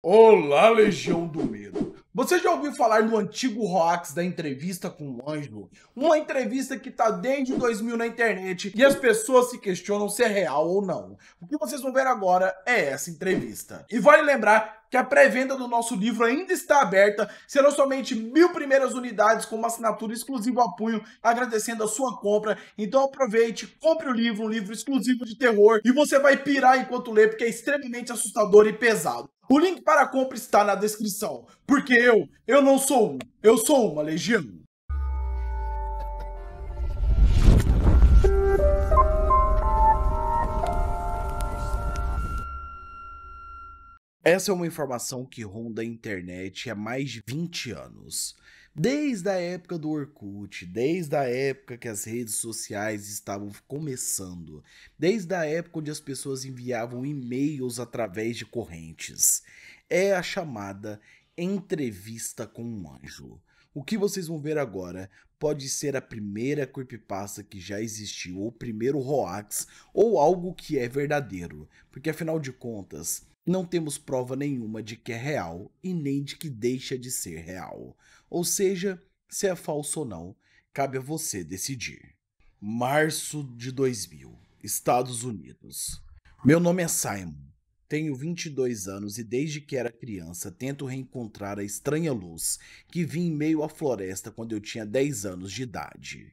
[0.00, 1.96] Olá, Legião do Medo.
[2.14, 5.68] Você já ouviu falar no antigo hoax da entrevista com o anjo?
[5.94, 10.28] Uma entrevista que tá desde 2000 na internet e as pessoas se questionam se é
[10.28, 11.16] real ou não.
[11.40, 13.84] O que vocês vão ver agora é essa entrevista.
[13.90, 18.52] E vale lembrar que a pré-venda do nosso livro ainda está aberta, serão somente mil
[18.52, 22.56] primeiras unidades com uma assinatura exclusiva a punho, agradecendo a sua compra.
[22.78, 27.10] Então aproveite, compre o livro, um livro exclusivo de terror, e você vai pirar enquanto
[27.10, 29.28] lê, porque é extremamente assustador e pesado.
[29.50, 33.56] O link para a compra está na descrição, porque eu, eu não sou um, eu
[33.56, 34.44] sou uma legião.
[44.22, 48.36] Essa é uma informação que ronda a internet há mais de 20 anos.
[48.80, 54.62] Desde a época do Orkut, desde a época que as redes sociais estavam começando,
[54.96, 59.42] desde a época onde as pessoas enviavam e-mails através de correntes.
[59.90, 61.00] É a chamada
[61.36, 63.40] entrevista com um anjo.
[63.74, 68.46] O que vocês vão ver agora pode ser a primeira creepypasta que já existiu, ou
[68.46, 74.36] o primeiro hoax, ou algo que é verdadeiro, porque afinal de contas, não temos prova
[74.36, 77.96] nenhuma de que é real e nem de que deixa de ser real.
[78.28, 80.36] Ou seja, se é falso ou não,
[80.72, 82.14] cabe a você decidir.
[82.60, 86.02] Março de 2000, Estados Unidos.
[86.44, 87.48] Meu nome é Simon.
[87.88, 92.58] Tenho 22 anos e desde que era criança tento reencontrar a estranha luz
[92.92, 96.30] que vi em meio à floresta quando eu tinha 10 anos de idade.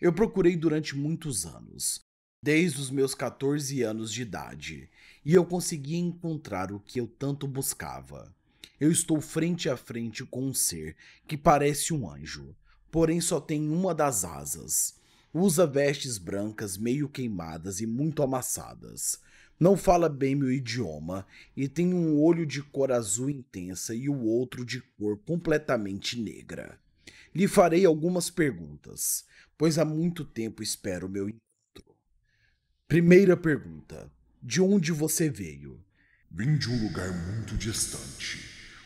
[0.00, 2.00] Eu procurei durante muitos anos,
[2.42, 4.90] desde os meus 14 anos de idade,
[5.24, 8.34] e eu consegui encontrar o que eu tanto buscava.
[8.80, 10.96] Eu estou frente a frente com um ser
[11.28, 12.54] que parece um anjo,
[12.90, 14.96] porém só tem uma das asas.
[15.32, 19.20] Usa vestes brancas meio queimadas e muito amassadas.
[19.58, 21.24] Não fala bem meu idioma
[21.56, 26.76] e tem um olho de cor azul intensa e o outro de cor completamente negra.
[27.32, 29.24] Lhe farei algumas perguntas,
[29.56, 31.51] pois há muito tempo espero meu encontro.
[32.92, 35.82] Primeira pergunta: de onde você veio?
[36.30, 38.38] Vim de um lugar muito distante.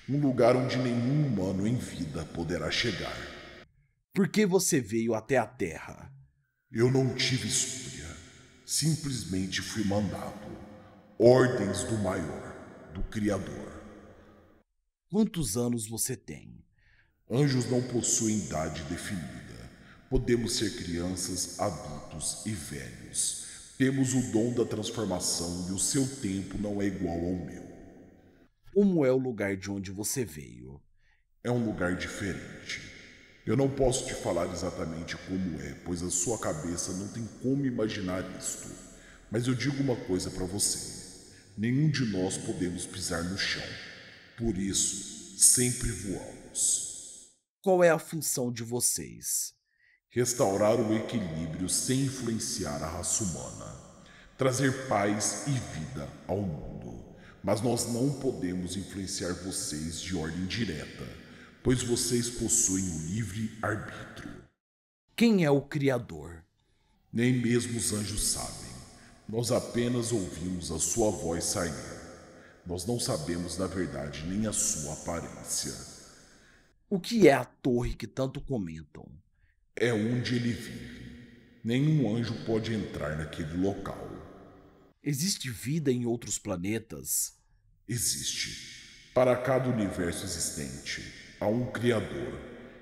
[0.09, 3.19] Um lugar onde nenhum humano em vida poderá chegar.
[4.15, 6.09] Por que você veio até a Terra?
[6.71, 8.06] Eu não tive escolha.
[8.65, 10.56] Simplesmente fui mandado.
[11.19, 12.55] Ordens do Maior,
[12.94, 13.83] do Criador.
[15.11, 16.65] Quantos anos você tem?
[17.28, 19.69] Anjos não possuem idade definida.
[20.09, 23.45] Podemos ser crianças, adultos e velhos.
[23.78, 27.62] Temos o dom da transformação e o seu tempo não é igual ao meu.
[28.72, 30.81] Como é o lugar de onde você veio?
[31.44, 32.81] É um lugar diferente.
[33.44, 37.66] Eu não posso te falar exatamente como é, pois a sua cabeça não tem como
[37.66, 38.69] imaginar isto.
[39.31, 43.62] Mas eu digo uma coisa para você: nenhum de nós podemos pisar no chão.
[44.38, 47.31] Por isso, sempre voamos.
[47.60, 49.56] Qual é a função de vocês?
[50.16, 53.77] Restaurar o equilíbrio sem influenciar a raça humana,
[54.38, 57.04] trazer paz e vida ao mundo.
[57.44, 61.06] Mas nós não podemos influenciar vocês de ordem direta,
[61.62, 64.43] pois vocês possuem o livre arbítrio.
[65.15, 66.43] Quem é o Criador?
[67.12, 68.72] Nem mesmo os anjos sabem.
[69.28, 71.75] Nós apenas ouvimos a sua voz sair.
[72.65, 75.75] Nós não sabemos da verdade nem a sua aparência.
[76.88, 79.06] O que é a torre que tanto comentam?
[79.78, 80.97] É onde ele vive.
[81.62, 84.10] Nenhum anjo pode entrar naquele local.
[85.03, 87.34] Existe vida em outros planetas?
[87.87, 89.10] Existe.
[89.14, 91.03] Para cada universo existente,
[91.38, 92.41] há um Criador.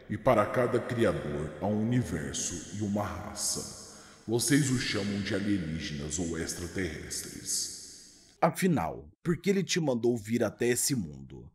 [0.09, 4.03] E para cada Criador, há um universo e uma raça.
[4.27, 8.37] Vocês o chamam de alienígenas ou extraterrestres.
[8.41, 11.51] Afinal, por que ele te mandou vir até esse mundo?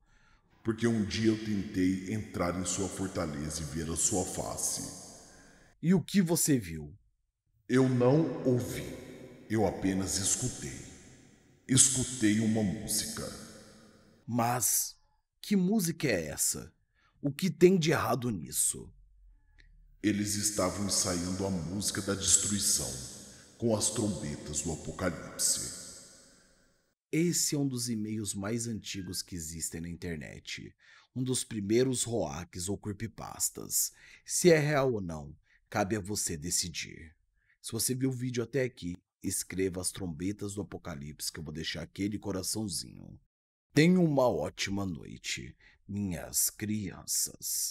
[0.64, 5.09] Porque um dia eu tentei entrar em sua fortaleza e ver a sua face.
[5.82, 6.94] E o que você viu?
[7.68, 8.84] Eu não ouvi,
[9.50, 10.78] eu apenas escutei.
[11.70, 13.24] Escutei uma música.
[14.28, 14.98] Mas
[15.42, 16.74] que música é essa?
[17.22, 18.92] O que tem de errado nisso?
[20.04, 22.92] Eles estavam ensaiando a música da destruição
[23.58, 25.80] com as trombetas do apocalipse.
[27.10, 30.76] Esse é um dos e-mails mais antigos que existem na internet.
[31.16, 33.94] Um dos primeiros hoax ou creepypastas.
[34.26, 35.34] Se é real ou não,
[35.70, 37.16] Cabe a você decidir.
[37.62, 41.54] Se você viu o vídeo até aqui, escreva as trombetas do apocalipse que eu vou
[41.54, 43.20] deixar aquele coraçãozinho.
[43.72, 45.56] Tenha uma ótima noite,
[45.88, 47.68] minhas crianças.